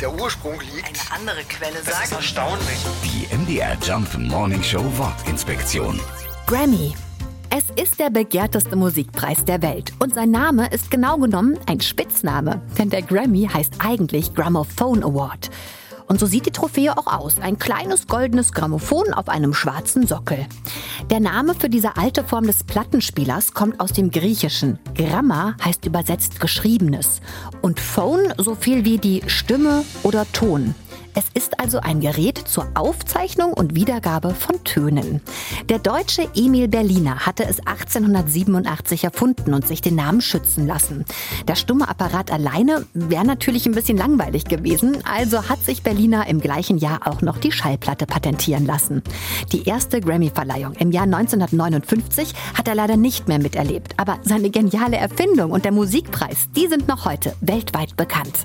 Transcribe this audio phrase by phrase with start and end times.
[0.00, 0.86] der Ursprung liegt.
[0.86, 2.12] Eine andere Quelle Das ist sagt.
[2.12, 2.78] erstaunlich.
[3.04, 6.00] Die MDR Jump Morning Show Wortinspektion.
[6.46, 6.94] Grammy.
[7.48, 12.60] Es ist der begehrteste Musikpreis der Welt und sein Name ist genau genommen ein Spitzname,
[12.76, 15.50] denn der Grammy heißt eigentlich Gramophone Award.
[16.06, 17.38] Und so sieht die Trophäe auch aus.
[17.40, 20.46] Ein kleines goldenes Grammophon auf einem schwarzen Sockel.
[21.10, 24.78] Der Name für diese alte Form des Plattenspielers kommt aus dem Griechischen.
[24.94, 27.20] Gramma heißt übersetzt Geschriebenes.
[27.62, 30.74] Und Phone so viel wie die Stimme oder Ton.
[31.18, 35.22] Es ist also ein Gerät zur Aufzeichnung und Wiedergabe von Tönen.
[35.70, 41.06] Der deutsche Emil Berliner hatte es 1887 erfunden und sich den Namen schützen lassen.
[41.48, 46.38] Der stumme Apparat alleine wäre natürlich ein bisschen langweilig gewesen, also hat sich Berliner im
[46.38, 49.02] gleichen Jahr auch noch die Schallplatte patentieren lassen.
[49.52, 54.98] Die erste Grammy-Verleihung im Jahr 1959 hat er leider nicht mehr miterlebt, aber seine geniale
[54.98, 58.44] Erfindung und der Musikpreis, die sind noch heute weltweit bekannt.